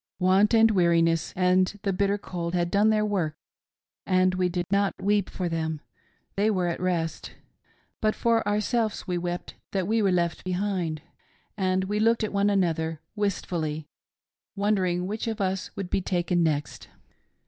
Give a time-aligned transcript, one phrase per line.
[0.17, 3.35] Want, and weariness, and the bitter cold had done their work,
[4.03, 5.79] and we did not weep for them—
[6.35, 7.35] they were at rest;
[8.01, 11.03] but for ourselves we wept that we were left behind—
[11.55, 13.89] and we looked at one another, wistfully,
[14.55, 16.87] wondering which of us would be taken next.